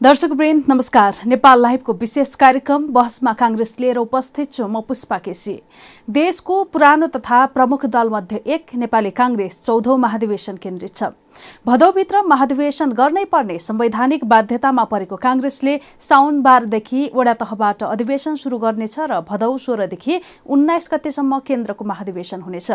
दर्शक 0.00 0.30
वृन्द 0.32 0.64
नमस्कार। 0.68 1.16
नेपाल 1.26 1.60
लाइभको 1.62 1.92
विशेष 2.00 2.34
कार्यक्रम 2.40 2.86
बहसमा 2.92 3.32
काङ्ग्रेस 3.36 3.74
लिएर 3.80 3.96
उपस्थित 3.98 4.52
छु 4.52 4.66
म 4.66 4.80
पुष्पा 4.88 5.18
केसी। 5.20 5.60
देशको 6.08 6.62
पुरानो 6.72 7.06
तथा 7.06 7.44
प्रमुख 7.52 7.84
दलमध्ये 7.86 8.42
एक 8.46 8.74
नेपाली 8.80 9.10
काङ्ग्रेस 9.12 9.64
चौधौं 9.64 9.96
महाधिवेशन 9.98 10.56
केन्द्रित 10.56 10.96
छ। 10.96 11.12
भदौभित्र 11.66 12.22
महाधिवेशन 12.26 12.92
गर्नै 12.92 13.24
पर्ने 13.24 13.58
संवैधानिक 13.58 14.24
बाध्यतामा 14.24 14.84
परेको 14.84 15.16
काङ्ग्रेसले 15.16 15.78
साउन 16.00 16.40
बाह्रदेखि 16.42 17.10
वडा 17.14 17.34
तहबाट 17.42 17.82
अधिवेशन 17.84 18.34
शुरू 18.36 18.58
गर्नेछ 18.58 18.98
र 19.00 19.20
भदौ 19.28 19.56
सोह्रदेखि 19.58 20.20
उन्नाइस 20.48 20.88
गतेसम्म 20.92 21.38
केन्द्रको 21.46 21.84
महाधिवेशन 21.84 22.40
हुनेछ। 22.40 22.70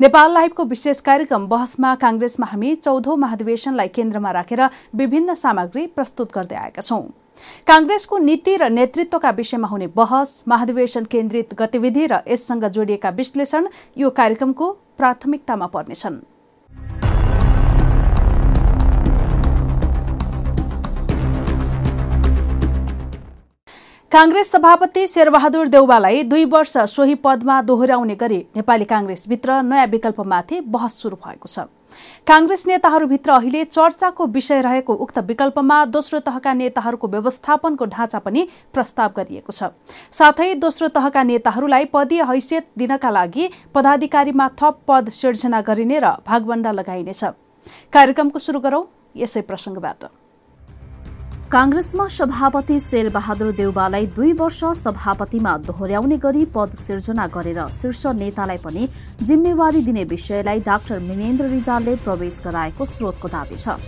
नेपाल 0.00 0.32
लाइभको 0.32 0.64
विशेष 0.64 1.00
कार्यक्रम 1.02 1.46
बहसमा 1.46 1.94
काङ्ग्रेसमा 2.02 2.46
हामी 2.46 2.74
चौधौं 2.82 3.16
महाधिवेशनलाई 3.18 3.88
केन्द्रमा 3.94 4.30
राखेर 4.32 4.62
विभिन्न 4.96 5.34
सामग्री 5.36 5.86
प्रस्तुत 5.94 6.34
गर्दै 6.34 6.53
आएका 6.54 6.82
छौं। 6.82 7.02
काङ्ग्रेसको 7.66 8.18
नीति 8.18 8.56
र 8.56 8.68
नेतृत्वका 8.70 9.30
विषयमा 9.30 9.68
हुने 9.68 9.86
बहस 9.86 10.44
महाधिवेशन 10.48 11.04
केन्द्रित 11.04 11.54
गतिविधि 11.54 12.06
र 12.06 12.20
यससँग 12.28 12.64
जोडिएका 12.64 13.10
विश्लेषण 13.10 13.68
यो 13.98 14.10
कार्यक्रमको 14.10 14.70
प्राथमिकतामा 14.98 15.66
पर्नेछन्। 15.66 16.33
काङ्ग्रेस 24.14 24.50
सभापति 24.52 25.06
शेरबहादुर 25.06 25.68
देउवालाई 25.68 26.22
दुई 26.22 26.44
वर्ष 26.44 26.76
सोही 26.88 27.14
पदमा 27.22 27.60
दोहोर्याउने 27.62 28.14
गरी 28.14 28.38
नेपाली 28.56 28.84
काङ्ग्रेसभित्र 28.84 29.56
नयाँ 29.62 29.86
विकल्पमाथि 29.86 30.60
बहस 30.68 30.98
शुरू 30.98 31.16
भएको 31.16 31.48
छ। 31.48 31.66
काङ्ग्रेस 32.22 32.66
नेताहरूभित्र 32.66 33.32
अहिले 33.32 33.64
चर्चाको 33.66 34.26
विषय 34.30 34.60
रहेको 34.60 34.94
उक्त 35.02 35.18
विकल्पमा 35.26 35.84
दोस्रो 35.90 36.20
तहका 36.30 36.52
नेताहरूको 36.54 37.08
व्यवस्थापनको 37.08 37.84
ढाँचा 37.90 38.18
पनि 38.22 38.46
प्रस्ताव 38.72 39.12
गरिएको 39.16 39.52
छ। 39.52 39.74
साथै 40.14 40.54
दोस्रो 40.62 40.88
तहका 40.94 41.22
नेताहरूलाई 41.24 41.84
पदीय 41.90 42.22
हैसियत 42.30 42.70
दिनका 42.78 43.10
लागि 43.10 43.50
पदाधिकारीमा 43.74 44.48
थप 44.54 44.82
पद 44.88 45.10
सिर्जना 45.12 45.60
गरिने 45.66 45.98
र 45.98 46.18
भागवण्डा 46.22 46.72
लगाइनेछ 46.72 47.24
कार्यक्रमको 47.90 48.38
शुरू 48.38 48.60
गरौं। 48.60 48.84
यसै 49.16 49.42
प्रसंगबाट। 49.42 50.23
कांग्रेसमा 51.54 52.06
सभापति 52.10 52.78
शेरबहादुर 52.80 53.50
देउबालाई 53.54 54.06
दुई 54.14 54.32
वर्ष 54.38 54.62
सभापतिमा 54.76 55.56
दोहोर्याउने 55.66 56.16
गरी 56.18 56.44
पद 56.54 56.70
सिर्जना 56.76 57.26
गरेर 57.30 57.60
शीर्ष 57.72 58.06
नेतालाई 58.12 58.56
पनि 58.58 58.88
जिम्मेवारी 59.22 59.82
दिने 59.86 60.04
विषयलाई 60.04 60.60
डाक्टर 60.60 60.98
मिनेन्द्र 61.00 61.46
रिजालले 61.48 61.94
प्रवेश 62.02 62.40
गराएको 62.44 62.84
स्रोतको 62.84 63.28
दावी 63.28 63.56
छ। 63.56 63.78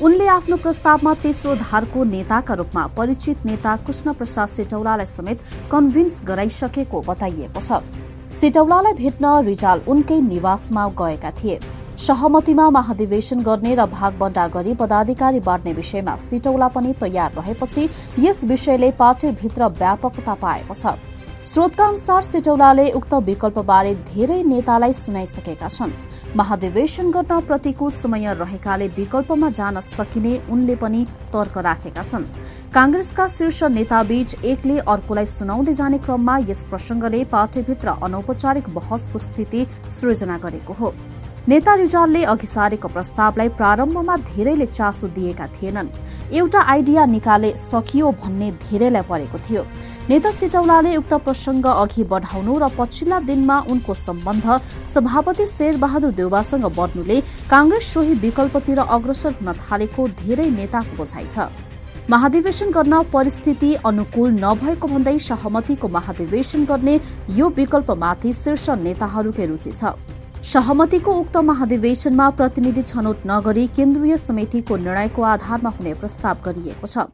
उनले 0.00 0.26
आफ्नो 0.28 0.56
प्रस्तावमा 0.62 1.14
तेस्रो 1.18 1.54
धारको 1.56 2.04
नेताका 2.06 2.54
रूपमा 2.54 2.86
परिचित 2.94 3.44
नेता 3.46 3.74
कृष्ण 3.82 4.12
प्रसाद 4.14 4.48
सेटौलालाई 4.48 5.06
समेत 5.08 5.42
कन्भिन्स 5.72 6.22
गराइसकेको 6.24 7.02
बताइएको 7.02 7.60
छ। 7.60 7.82
सेटौलालाई 8.30 8.94
भेट्न 8.94 9.34
रिजाल 9.44 9.82
उनकै 9.88 10.20
निवासमा 10.22 10.88
गएका 10.94 11.30
थिए। 11.42 11.58
सहमतिमा 11.98 12.68
महाधिवेशन 12.70 13.40
गर्ने 13.42 13.74
र 13.74 13.84
भागबण्डा 13.90 14.46
गरी 14.48 14.74
पदाधिकारी 14.74 15.40
बाँड्ने 15.40 15.72
विषयमा 15.72 16.14
सिटौला 16.18 16.68
पनि 16.70 16.92
तयार 17.00 17.32
रहेपछि 17.34 17.88
यस 18.18 18.44
विषयले 18.46 18.90
पार्टीभित्र 18.94 19.66
व्यापकता 19.74 20.34
पाएको 20.36 20.74
छ। 20.74 20.94
स्रोतका 21.44 21.86
अनुसार 21.86 22.22
सिटौलाले 22.22 22.90
उक्त 22.92 23.14
विकल्पबारे 23.26 23.94
धेरै 24.06 24.42
नेतालाई 24.44 24.92
सुनाइसकेका 24.94 25.68
छन्। 25.68 25.92
महाधिवेशन 26.36 27.10
गर्न 27.10 27.40
प्रतिकूल 27.40 27.90
समय 27.90 28.34
रहेकाले 28.34 28.88
विकल्पमा 28.94 29.50
जान 29.50 29.80
सकिने 29.82 30.38
उनले 30.50 30.76
पनि 30.76 31.04
तर्क 31.34 31.58
राखेका 31.58 32.02
छन्। 32.02 32.30
कांग्रेसका 32.74 33.28
शीर्ष 33.28 33.62
नेताबीच 33.74 34.34
एकले 34.44 34.78
अर्कोलाई 34.86 35.26
सुनाउँदै 35.26 35.72
जाने 35.74 35.98
क्रममा 35.98 36.38
यस 36.46 36.64
प्रसंगले 36.70 37.24
पार्टीभित्र 37.26 37.98
अनौपचारिक 38.02 38.74
बहसको 38.74 39.18
स्थिति 39.18 39.66
सृजना 39.90 40.38
गरेको 40.38 40.72
हो। 40.74 40.94
नेता 41.48 41.74
रिजालले 41.74 42.22
अघि 42.28 42.46
सारेको 42.46 42.88
प्रस्तावलाई 42.88 43.48
प्रारम्भमा 43.56 44.16
धेरैले 44.22 44.66
चासो 44.68 45.06
दिएका 45.08 45.46
थिएनन्। 45.48 45.88
एउटा 46.36 46.60
आइडिया 46.62 47.04
निकाले 47.08 47.52
सकियो 47.56 48.10
भन्ने 48.20 48.50
धेरैलाई 48.60 49.02
परेको 49.08 49.38
थियो। 49.48 49.62
नेता 50.08 50.30
सिटौलाले 50.30 50.96
उक्त 50.96 51.14
प्रसंग 51.24 51.66
अघि 51.66 52.04
बढ़ाउनु 52.04 52.58
र 52.58 52.68
पछिल्ला 52.78 53.20
दिनमा 53.24 53.56
उनको 53.66 53.94
सम्बन्ध 53.96 54.46
सभापति 54.92 55.46
शेरबहादुर 55.46 56.12
देउवासँग 56.20 56.66
बढ्नुले 56.76 57.20
कांग्रेस 57.48 57.92
सोही 57.92 58.14
विकल्पतिर 58.20 58.78
अग्रसर 58.80 59.32
हुन 59.40 59.52
थालेको 59.54 60.08
धेरै 60.20 60.48
नेताको 60.52 60.96
बुझाइ 61.00 61.26
छ। 61.26 61.48
महाधिवेशन 62.12 62.70
गर्न 62.76 63.02
परिस्थिति 63.08 63.74
अनुकूल 63.86 64.36
नभएको 64.36 64.86
भन्दै 64.86 65.18
सहमतिको 65.22 65.88
महाधिवेशन 65.96 66.64
गर्ने 66.66 67.00
यो 67.40 67.48
विकल्पमाथि 67.56 68.32
शीर्ष 68.34 68.68
नेताहरूकै 68.84 69.46
रुचि 69.46 69.72
छ। 69.72 69.96
सहमतिको 70.44 71.12
उक्त 71.12 71.36
महाधिवेशनमा 71.44 72.28
प्रतिनिधि 72.38 72.82
छनौट 72.82 73.26
नगरी 73.26 73.66
केन्द्रीय 73.76 74.16
समितिको 74.18 74.76
निर्णयको 74.76 75.22
आधारमा 75.30 75.70
हुने 75.78 75.94
प्रस्ताव 75.94 76.36
गरिएको 76.44 76.86
छ। 76.86 77.06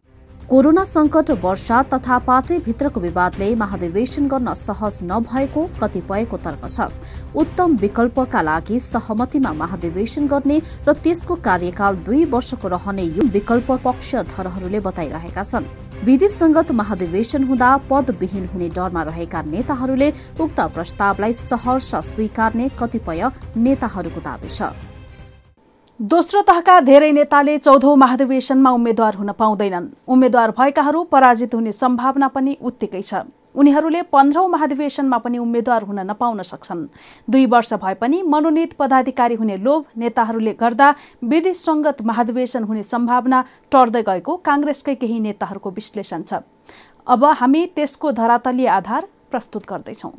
कोरोना 0.45 0.83
संकट 0.85 1.31
वर्षा 1.43 1.83
तथा 1.85 2.19
पार्टीभित्रको 2.21 3.01
विवादले 3.01 3.55
महाधिवेशन 3.57 4.27
गर्न 4.29 4.53
सहज 4.55 4.99
नभएको 5.03 5.63
कतिपयको 5.81 6.37
तर्क 6.37 6.67
छ। 6.69 6.89
उत्तम 7.35 7.77
विकल्पका 7.77 8.43
लागि 8.43 8.81
सहमतिमा 8.83 9.53
महाधिवेशन 9.55 10.27
गर्ने 10.29 10.61
र 10.89 10.93
त्यसको 10.95 11.35
कार्यकाल 11.41 11.97
दुई 12.05 12.25
वर्षको 12.29 12.69
रहने 12.69 13.03
यो 13.03 13.29
विकल्प 13.33 13.73
पक्षधरहरूले 13.85 14.81
बताइरहेका 14.83 15.43
छन्। 15.43 15.73
विधिसंगत 16.05 16.73
महाधिवेशन 16.73 17.45
हुँदा 17.45 17.77
पदविहीन 17.91 18.49
हुने 18.53 18.69
डरमा 18.71 19.03
रहेका 19.03 19.43
नेताहरूले 19.49 20.13
उक्त 20.41 20.61
प्रस्तावलाई 20.75 21.33
सहर्ष 21.35 21.95
स्वीकार्ने 22.07 22.69
कतिपय 22.79 23.31
नेताहरूको 23.57 24.21
दावी 24.21 24.49
छ। 24.49 24.94
दोस्रो 26.01 26.41
तहका 26.43 26.81
धेरै 26.81 27.11
नेताले 27.13 27.57
चौधौं 27.59 27.97
महाधिवेशनमा 27.97 28.71
उम्मेद्वार 28.71 29.15
हुन 29.15 29.31
पाउँदैनन्। 29.33 29.87
उम्मेद्वार 30.11 30.51
भएकाहरू 30.51 31.03
पराजित 31.07 31.55
हुने 31.55 31.73
सम्भावना 31.73 32.29
पनि 32.29 32.57
उत्तिकै 32.61 33.03
छ। 33.03 33.23
उनीहरूले 33.55 34.03
पन्ध्रौं 34.11 34.49
महाधिवेशनमा 34.49 35.19
पनि 35.19 35.39
उम्मेद्वार 35.39 35.83
हुन 35.85 36.01
नपाउन 36.11 36.43
सक्छन्। 36.43 36.83
दुई 37.31 37.47
वर्ष 37.47 37.73
भए 37.79 37.95
पनि 37.95 38.23
मनोनित 38.27 38.75
पदाधिकारी 38.75 39.35
हुने 39.39 39.57
लोभ 39.63 39.85
नेताहरूले 39.95 40.53
गर्दा 40.59 40.89
विधिसंगत 41.23 42.03
महाधिवेशन 42.03 42.65
हुने 42.65 42.83
सम्भावना 42.83 43.45
टर्दै 43.71 44.03
गएको 44.03 44.37
काङ्ग्रेसकै 44.43 44.95
केही 44.99 45.21
नेताहरूको 45.21 45.71
विश्लेषण 45.71 46.23
छ। 46.27 46.43
अब 47.07 47.25
हामी 47.39 47.67
त्यसको 47.71 48.13
धरातलीय 48.13 48.69
आधार 48.83 49.03
प्रस्तुत 49.31 49.63
गर्दैछौ। 49.71 50.11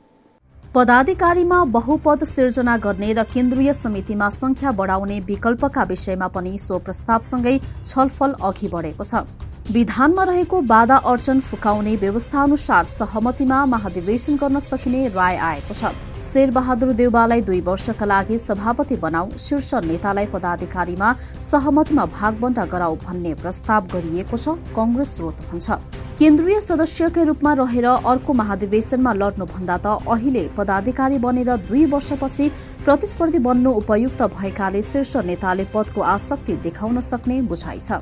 पदाधिकारीमा 0.75 1.63
बहुपद 1.65 2.23
सिर्जना 2.25 2.75
गर्ने 2.77 3.11
र 3.13 3.23
केन्द्रीय 3.25 3.73
समितिमा 3.73 4.27
संख्या 4.29 4.71
बढ़ाउने 4.75 5.19
विकल्पका 5.27 5.83
विषयमा 5.83 6.27
पनि 6.27 6.57
सो 6.59 6.79
प्रस्तावसँगै 6.79 7.53
छलफल 7.85 8.31
अघि 8.43 8.67
बढ़ेको 8.67 9.03
छ। 9.03 9.23
विधानमा 9.71 10.23
रहेको 10.25 10.59
बाधा 10.67 10.97
अर्चन 11.07 11.39
फुकाउने 11.41 11.95
व्यवस्था 11.95 12.41
अनुसार 12.43 12.83
सहमतिमा 12.85 13.65
महाधिवेशन 13.65 14.35
गर्न 14.35 14.59
सकिने 14.61 15.07
राय 15.15 15.37
आएको 15.47 15.73
छ। 15.73 15.95
शेरबहादुर 16.27 16.91
देउबालाई 16.93 17.41
दुई 17.47 17.61
वर्षका 17.63 18.05
लागि 18.05 18.37
सभापति 18.37 18.95
बनाऊ 18.99 19.37
शीर्ष 19.39 19.73
नेतालाई 19.85 20.25
पदाधिकारीमा 20.33 21.13
सहमतिमा 21.51 22.05
भागबण्डा 22.19 22.65
गराऊ 22.67 22.95
भन्ने 23.05 23.33
प्रस्ताव 23.39 23.87
गरिएको 23.95 24.37
छ 24.37 24.59
कंग्रेस 24.75 25.15
स्रोत 25.15 25.41
भन्छ। 25.47 25.79
केन्द्रीय 26.19 26.59
सदस्यकै 26.61 27.23
रूपमा 27.25 27.51
रहेर 27.59 27.85
अर्को 28.07 28.33
महाधिवेशनमा 28.33 29.11
लड्नुभन्दा 29.13 29.75
त 29.77 29.87
अहिले 30.07 30.43
पदाधिकारी 30.55 31.17
बनेर 31.19 31.49
दुई 31.67 31.83
वर्षपछि 31.91 32.45
प्रतिस्पर्धी 32.85 33.39
बन्नु 33.43 33.71
उपयुक्त 33.81 34.21
भएकाले 34.37 34.81
शीर्ष 34.81 35.15
नेताले 35.27 35.65
पदको 35.75 36.01
आसक्ति 36.15 36.53
देखाउन 36.63 36.99
सक्ने 37.03 37.41
बुझाइ 37.51 37.79
छ। 37.79 37.99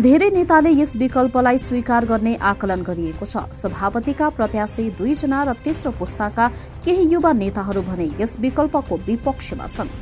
धेरै 0.00 0.30
नेताले 0.30 0.70
यस 0.72 0.96
विकल्पलाई 0.96 1.58
स्वीकार 1.60 2.04
गर्ने 2.08 2.34
आकलन 2.50 2.82
गरिएको 2.82 3.24
छ। 3.26 3.44
सभापतिका 3.52 4.28
प्रत्याशी 4.40 4.88
दुईजना 4.96 5.42
र 5.44 5.52
तेस्रो 5.60 5.92
पुस्ताका 6.00 6.48
केही 6.80 7.04
युवा 7.12 7.32
नेताहरू 7.44 7.82
भने 7.84 8.08
यस 8.20 8.38
विकल्पको 8.40 8.96
विपक्षमा 9.04 9.66
छन्। 9.68 9.92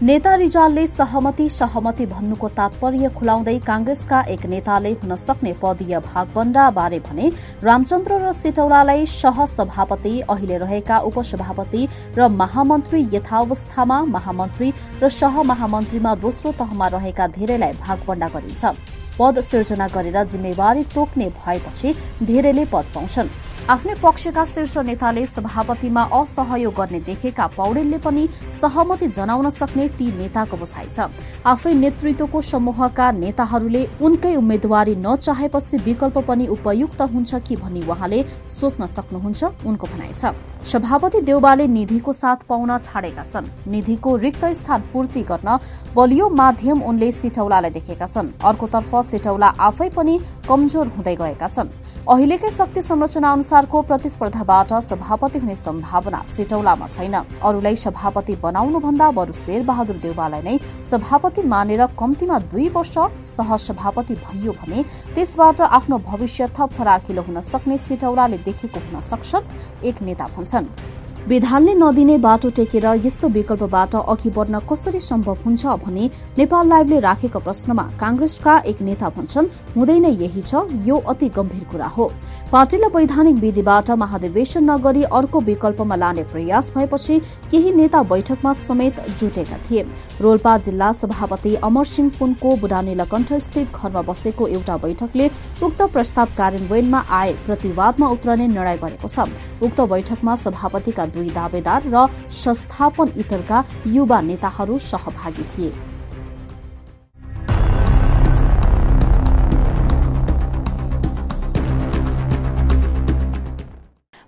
नेता 0.00 0.34
रिजालले 0.34 0.86
सहमति 0.86 1.48
सहमति 1.48 2.04
भन्नुको 2.06 2.48
तात्पर्य 2.48 3.08
खुलाउँदै 3.18 3.58
कांग्रेसका 3.66 4.20
एक 4.28 4.46
नेताले 4.46 4.90
हुन 4.92 5.14
सक्ने 5.16 5.52
पदीय 5.62 5.98
भागबण्डा 6.00 6.70
बारे 6.70 6.98
भने 7.00 7.30
रामचन्द्र 7.62 8.18
र 8.20 8.32
सिटौलालाई 8.32 9.06
सहसभापति 9.06 10.20
अहिले 10.22 10.58
रहेका 10.58 10.98
उपसभापति 11.00 11.86
र 12.18 12.28
महामन्त्री 12.30 13.06
यथावस्थामा 13.14 14.02
महामन्त्री 14.06 14.72
र 15.02 15.08
सहमहामन्त्रीमा 15.10 16.14
दोस्रो 16.18 16.52
तहमा 16.58 16.86
रहेका 16.88 17.26
धेरैलाई 17.28 17.72
भागबण्डा 17.78 18.28
गरिन्छ। 18.34 18.64
पद 19.18 19.40
सिर्जना 19.42 19.86
गरेर 19.94 20.24
जिम्मेवारी 20.24 20.84
तोक्ने 20.94 21.28
भएपछि 21.38 21.94
धेरैले 22.26 22.64
पद 22.72 22.86
पाउँछन्। 22.94 23.28
आफ्नै 23.70 23.94
पक्षका 24.02 24.44
शीर्ष 24.44 24.76
नेताले 24.86 25.24
सभापतिमा 25.26 26.02
असहयोग 26.12 26.74
गर्ने 26.74 26.98
देखेका 27.00 27.46
पौडेलले 27.56 27.98
पनि 28.02 28.26
सहमति 28.60 29.06
जनाउन 29.08 29.50
सक्ने 29.50 29.86
ती 29.98 30.06
नेताको 30.18 30.56
बुझाइ 30.58 30.86
छ। 30.90 31.06
आफै 31.46 31.72
नेतृत्वको 31.74 32.40
समूहका 32.42 33.06
नेताहरूले 33.14 33.82
उनकै 34.02 34.34
उम्मेद्वारी 34.36 34.94
नचाहेपछि 34.98 35.76
विकल्प 35.86 36.18
पनि 36.26 36.46
उपयुक्त 36.50 37.00
हुन्छ 37.14 37.34
कि 37.46 37.56
भनी 37.56 37.82
उहाँले 37.86 38.18
सोच्न 38.50 38.86
सक्नुहुन्छ 38.86 39.40
उनको 39.62 39.86
भनाइ 39.86 40.10
छ। 40.10 40.34
सभापति 40.66 41.20
देउबाले 41.22 41.66
निधिको 41.68 42.12
साथ 42.12 42.42
पाउन 42.50 42.76
छाडेका 42.80 43.22
छन्। 43.22 43.46
निधिको 43.70 44.16
रिक्त 44.16 44.44
स्थान 44.58 44.80
पूर्ति 44.92 45.22
गर्न 45.30 45.58
बलियो 45.94 46.28
माध्यम 46.34 46.82
उनले 46.82 47.12
सिटौलालाई 47.12 47.70
देखेका 47.70 48.06
छन्। 48.06 48.34
अर्कोतर्फ 48.42 48.92
सिटौला 49.06 49.48
आफै 49.60 49.88
पनि 49.94 50.18
कमजोर 50.48 50.86
हुँदै 50.94 51.16
गएका 51.16 51.46
छन्। 51.46 51.70
अहिलेकै 52.02 52.50
शक्ति 52.50 52.82
संरचना 52.82 53.30
अनुसारको 53.32 53.80
प्रतिस्पर्धाबाट 53.88 54.72
सभापति 54.82 55.38
हुने 55.38 55.54
सम्भावना 55.56 56.22
सिटौलामा 56.26 56.86
छैन। 56.88 57.14
अरूलाई 57.40 57.76
सभापति 57.78 58.34
बनाउनुभन्दा 58.42 59.10
बरु 59.14 59.32
शेरबहादुर 59.32 59.96
देउबालाई 60.02 60.42
नै 60.42 60.58
सभापति 60.82 61.42
मानेर 61.46 61.86
कम्तीमा 61.94 62.38
दुई 62.50 62.68
वर्ष 62.74 62.94
सहसभापति 63.30 64.14
भइयो 64.18 64.52
भने 64.52 64.82
त्यसबाट 65.14 65.60
आफ्नो 65.70 65.98
भविष्य 66.10 66.48
थप 66.58 66.72
फराकिलो 66.74 67.22
हुन 67.22 67.40
सक्ने 67.40 67.78
सिटौलाले 67.78 68.38
देखेको 68.42 68.80
हुन 68.82 69.00
सक्छन् 69.00 69.86
एक 69.86 70.02
नेता 70.02 70.26
भन्छन्। 70.34 70.66
विधानले 71.28 71.74
नदिने 71.74 72.16
बाटो 72.18 72.48
टेकेर 72.50 72.84
यस्तो 73.04 73.28
विकल्पबाट 73.28 73.94
अघि 73.96 74.30
बढ्न 74.30 74.58
कसरी 74.70 75.00
सम्भव 75.00 75.36
हुन्छ 75.44 75.66
भने 75.78 76.08
नेपाल 76.38 76.68
लाइभले 76.68 76.98
राखेको 77.00 77.38
प्रश्नमा 77.38 77.82
कांग्रेसका 78.00 78.56
एक 78.66 78.80
नेता 78.82 79.08
भन्छन् 79.08 79.46
हुँदैन 79.76 80.04
यही 80.04 80.42
छ 80.42 80.62
यो 80.86 80.96
अति 80.98 81.28
गम्भीर 81.36 81.64
कुरा 81.70 81.86
हो। 81.88 82.10
पार्टीलाई 82.52 82.90
वैधानिक 82.90 83.36
विधिबाट 83.36 83.90
महाधिवेशन 84.02 84.70
नगरी 84.70 85.02
अर्को 85.12 85.40
विकल्पमा 85.42 85.96
लाने 85.96 86.22
प्रयास 86.32 86.72
भएपछि 86.74 87.18
केही 87.50 87.72
नेता 87.72 88.02
बैठकमा 88.02 88.52
समेत 88.58 89.00
जुटेका 89.20 89.58
थिए। 89.70 89.86
रोल्पा 90.20 90.56
जिल्ला 90.58 90.90
सभापति 90.92 91.54
अमर 91.62 91.84
सिंह 91.84 92.10
पुनको 92.18 92.56
बुढानीलकण्ठ 92.56 93.32
स्थित 93.46 93.72
घरमा 93.74 94.02
बसेको 94.02 94.46
एउटा 94.48 94.76
बैठकले 94.78 95.30
उक्त 95.62 95.82
प्रस्ताव 95.94 96.34
कार्यान्वयनमा 96.38 97.04
आए 97.12 97.32
प्रतिवादमा 97.46 98.08
उत्रने 98.08 98.46
निर्णय 98.48 98.76
गरेको 98.82 99.08
छ। 99.08 99.30
उक्त 99.62 99.80
बैठकमा 99.88 100.36
सभापतिका 100.38 101.06
दुई 101.14 101.30
दावेदार 101.30 101.82
र 101.86 102.06
संस्थापन 102.32 103.12
इतरका 103.16 103.64
युवा 103.86 104.20
नेताहरू 104.22 104.78
सहभागी 104.80 105.44
थिए। 105.52 105.72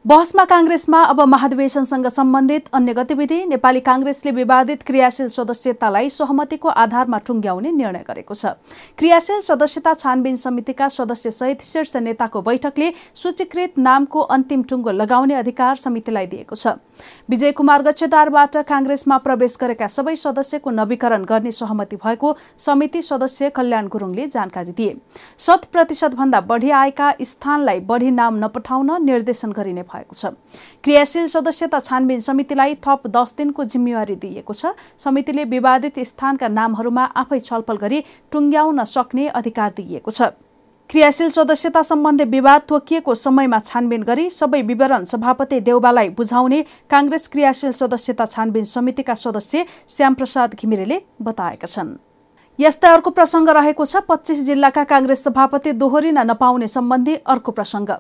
बहसमा 0.05 0.45
काङ्ग्रेसमा 0.45 0.99
अब 1.03 1.21
महाधिवेशनसँग 1.25 2.07
सम्बन्धित 2.07 2.65
अन्य 2.75 2.93
गतिविधि 2.95 3.37
नेपाली 3.49 3.81
काङ्ग्रेसले 3.81 4.31
विवादित 4.31 4.83
क्रियाशील 4.83 5.29
सदस्यतालाई 5.29 6.09
सहमतिको 6.11 6.69
आधारमा 6.69 7.19
टुङ्ग्याउने 7.25 7.71
निर्णय 7.73 8.05
गरेको 8.09 8.35
छ। 8.35 8.53
क्रियाशील 9.01 9.41
सदस्यता 9.41 9.95
छानबिन 9.95 10.37
समितिका 10.37 10.89
सदस्यसहित 10.89 11.63
शीर्ष 11.65 11.97
नेताको 12.05 12.43
बैठकले 12.43 12.91
सूचीकृत 13.15 13.79
नामको 13.81 14.21
अन्तिम 14.37 14.63
टुङ्गो 14.69 14.91
लगाउने 14.93 15.35
अधिकार 15.35 15.77
समितिलाई 15.77 16.27
दिएको 16.27 16.55
छ। 16.55 16.77
विजय 17.31 17.53
कुमार 17.57 17.83
गच्छेदारबाट 17.83 18.57
काङ्ग्रेसमा 18.69 19.19
प्रवेश 19.25 19.57
गरेका 19.57 19.89
सबै 19.89 20.15
सदस्यको 20.17 20.71
नवीकरण 20.73 21.25
गर्ने 21.25 21.51
सहमति 21.53 21.97
भएको 22.05 22.37
समिति 22.67 23.03
सदस्य 23.03 23.51
कल्याण 23.57 23.89
गुरूङले 23.89 24.29
जानकारी 24.37 24.77
दिए। 24.77 24.95
शत 25.39 25.65
प्रतिशतभन्दा 25.73 26.41
बढ़ी 26.53 26.71
आएका 26.83 27.11
स्थानलाई 27.25 27.81
बढ़ी 27.89 28.11
नाम 28.21 28.45
नपठाउन 28.45 28.97
निर्देशन 29.05 29.53
गरिने 29.53 29.83
भएको 29.95 30.15
छ। 30.15 30.35
क्रियाशील 30.85 31.27
सदस्यता 31.31 31.79
छानबिन 31.81 32.21
समितिलाई 32.21 32.75
थप 32.83 33.07
दस 33.09 33.35
दिनको 33.39 33.65
जिम्मेवारी 33.65 34.17
दिइएको 34.19 34.55
छ। 34.55 34.75
समितिले 34.99 35.45
विवादित 35.51 35.99
स्थानका 36.05 36.49
नामहरूमा 36.51 37.05
आफै 37.17 37.39
छलफल 37.41 37.77
गरी 37.79 38.05
टुङ्ग्याउन 38.33 38.85
सक्ने 38.87 39.29
अधिकार 39.41 39.71
दिइएको 39.77 40.11
छ। 40.11 40.35
क्रियाशील 40.91 41.29
सदस्यता 41.31 41.81
सम्बन्धी 41.83 42.25
विवाद 42.27 42.63
तोकिएको 42.69 43.15
समयमा 43.17 43.59
छानबिन 43.59 44.03
गरी 44.03 44.29
सबै 44.31 44.61
विवरण 44.63 45.05
सभापति 45.05 45.61
देउबालाई 45.61 46.09
बुझाउने 46.13 46.61
काङ्ग्रेस 46.91 47.29
क्रियाशील 47.29 47.73
सदस्यता 47.73 48.25
छानबिन 48.27 48.65
समितिका 48.69 49.15
सदस्य 49.17 49.65
श्यामप्रसाद 49.89 50.55
घिमिरेले 50.55 51.01
बताएका 51.23 51.67
छन्। 51.67 51.97
यस्तै 52.59 52.89
अर्को 52.89 53.11
प्रसङ्ग 53.11 53.49
रहेको 53.51 53.85
छ। 53.85 54.05
पच्चिस 54.05 54.45
जिल्लाका 54.45 54.85
काङ्ग्रेस 54.85 55.25
सभापति 55.25 55.73
दोहोरिन 55.81 56.19
नपाउने 56.23 56.67
सम्बन्धी 56.69 57.15
अर्को 57.27 57.53
प्रसङ्ग। 57.53 57.91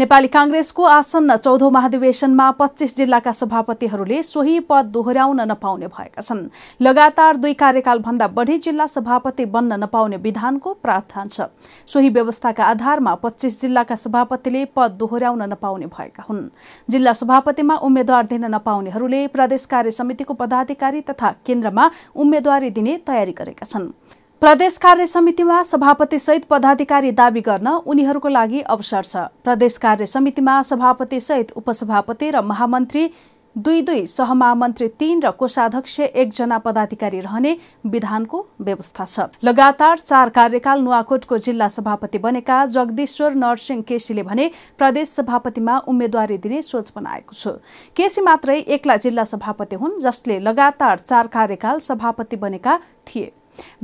नेपाली 0.00 0.28
काङ्ग्रेसको 0.32 0.84
आसन्न 0.88 1.36
चौधौं 1.36 1.70
महाधिवेशनमा 1.70 2.44
पच्चिस 2.56 2.96
जिल्लाका 2.96 3.32
सभापतिहरूले 3.32 4.22
सोही 4.22 4.60
पद 4.64 4.84
दोहोर्याउन 4.92 5.40
नपाउने 5.44 5.86
भएका 5.88 6.22
छन्। 6.22 6.40
लगातार 6.80 7.36
दुई 7.36 7.52
कार्यकाल 7.54 7.98
भन्दा 8.00 8.28
बढ़ी 8.32 8.56
जिल्ला 8.58 8.86
सभापति 8.86 9.44
बन्न 9.46 9.76
नपाउने 9.82 10.16
विधानको 10.16 10.72
प्रावधान 10.80 11.28
छ। 11.28 11.52
सोही 11.84 12.08
व्यवस्थाका 12.08 12.64
आधारमा 12.66 13.14
पच्चिस 13.20 13.60
जिल्लाका 13.60 13.96
सभापतिले 14.00 14.64
पद 14.72 14.96
दोहोर्याउन 14.96 15.42
नपाउने 15.52 15.86
भएका 15.92 16.24
हुन्। 16.24 16.48
जिल्ला 16.88 17.12
सभापतिमा 17.12 17.76
उम्मेद्वार 17.84 18.26
दिन 18.26 18.44
नपाउनेहरूले 18.54 19.26
प्रदेश 19.36 19.66
कार्य 19.66 19.90
समितिको 19.92 20.34
पदाधिकारी 20.34 21.00
तथा 21.12 21.34
केन्द्रमा 21.44 21.90
उम्मेद्वारी 22.16 22.70
दिने 22.70 22.96
तयारी 23.04 23.36
गरेका 23.36 23.68
छन्। 23.68 23.92
प्रदेश 24.42 24.76
कार्य 24.78 25.06
समितिमा 25.06 25.62
सभापति 25.62 26.18
सहित 26.18 26.44
पदाधिकारी 26.44 27.10
दावी 27.12 27.40
गर्न 27.40 27.68
उनीहरूको 27.86 28.28
लागि 28.28 28.60
अवसर 28.64 29.02
छ। 29.02 29.16
प्रदेश 29.44 29.76
कार्य 29.78 30.06
समितिमा 30.06 30.60
सभापति 30.62 31.18
सहित 31.20 31.50
उपसभापति 31.52 32.30
र 32.30 32.40
महामन्त्री 32.42 33.10
दुई 33.56 33.82
दुई 33.82 34.06
सहमहामन्त्री 34.06 34.88
तीन 34.96 35.20
र 35.22 35.30
कोषाध्यक्ष 35.32 35.98
एकजना 36.00 36.58
पदाधिकारी 36.58 37.20
रहने 37.20 37.56
विधानको 37.86 38.46
व्यवस्था 38.60 39.04
छ। 39.04 39.28
लगातार 39.44 39.98
चार 39.98 40.28
कार्यकाल 40.30 40.80
नुवाकोटको 40.80 41.38
जिल्ला 41.38 41.68
सभापति 41.68 42.18
बनेका 42.18 42.64
जगदीश्वर 42.68 43.34
नरसिंह 43.34 43.82
केसीले 43.82 44.22
भने 44.22 44.50
प्रदेश 44.78 45.08
सभापतिमा 45.10 45.76
उम्मेद्वारी 45.86 46.38
दिने 46.38 46.62
सोच 46.62 46.92
बनाएको 46.96 47.34
छु। 47.34 47.50
केसी 47.96 48.22
मात्रै 48.22 48.58
एक्ला 48.70 48.96
जिल्ला 48.98 49.24
सभापति 49.26 49.76
हुन् 49.76 50.00
जसले 50.00 50.38
लगातार 50.40 50.98
चार 51.00 51.26
कार्यकाल 51.28 51.78
सभापति 51.80 52.36
बनेका 52.38 52.78
थिए। 53.06 53.32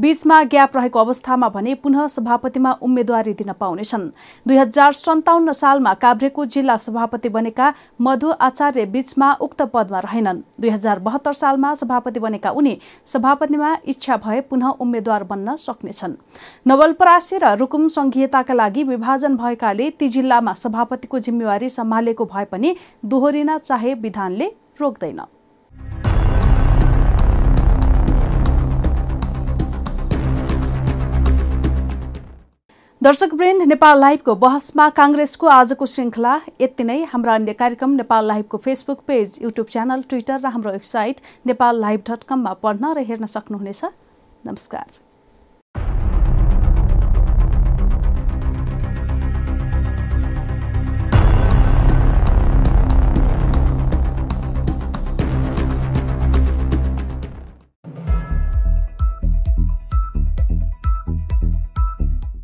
बीचमा 0.00 0.42
ग्याप 0.44 0.76
रहेको 0.76 0.98
अवस्थामा 0.98 1.48
भने 1.48 1.74
पुनः 1.76 2.06
सभापतिमा 2.06 2.72
उम्मेद्वारी 2.82 3.34
दिन 3.34 3.52
पाउनेछन्। 3.52 4.08
दुई 4.46 4.56
हजार 4.56 4.92
सन्ताउन्न 4.92 5.52
सालमा 5.52 5.94
काभ्रेको 5.96 6.44
जिल्ला 6.46 6.76
सभापति 6.76 7.28
बनेका 7.28 7.72
मधु 8.00 8.30
आचार्य 8.40 8.86
बीचमा 8.86 9.32
उक्त 9.40 9.62
पदमा 9.74 9.98
रहेनन्। 10.00 10.40
दुई 10.60 10.70
हजार 10.70 10.98
बहत्तर 10.98 11.32
सालमा 11.32 11.74
सभापति 11.74 12.20
बनेका 12.20 12.50
उनी 12.52 12.78
सभापतिमा 13.06 13.76
इच्छा 13.86 14.16
भए 14.16 14.40
पुनः 14.40 14.68
उम्मेद्वार 14.80 15.24
बन्न 15.24 15.56
सक्नेछन्। 15.56 16.14
नवलपरासी 16.66 17.38
र 17.38 17.54
रुकुम 17.56 17.88
संघीयताका 17.88 18.54
लागि 18.54 18.82
विभाजन 18.84 19.36
भएकाले 19.36 19.90
ती 19.90 20.08
जिल्लामा 20.08 20.52
सभापतिको 20.54 21.18
जिम्मेवारी 21.18 21.68
सम्हालेको 21.68 22.24
भए 22.24 22.44
पनि 22.44 22.76
दोहोरिन 23.04 23.56
चाहे 23.58 23.94
विधानले 23.96 24.52
रोक्दैन। 24.80 25.20
दर्शकवृन्द 33.06 33.62
नेपाल 33.62 34.00
लाइभको 34.00 34.34
बहसमा 34.42 34.84
काङ्ग्रेसको 34.94 35.50
आजको 35.56 35.86
श्रृङ्खला। 35.92 36.32
यति 36.60 36.84
नै 36.84 36.96
हाम्रा 37.12 37.34
अन्य 37.40 37.52
कार्यक्रम 37.60 37.94
Nepal 38.00 38.26
लाइभको 38.28 38.58
Facebook 38.66 39.06
page 39.06 39.38
YouTube 39.42 39.66
channel 39.74 40.02
Twitter 40.10 40.40
र 40.40 40.54
हाम्रो 40.54 40.72
वेबसाइट 40.72 41.20
नेपाल 41.46 41.80
लाइभ 41.80 42.06
डट 42.10 42.30
कममा 42.32 42.58
पढ्न 42.66 42.94
र 42.98 43.06
हेर्न 43.06 43.26
सक्नुहुनेछ। 43.30 43.84
नमस्कार। 44.46 45.05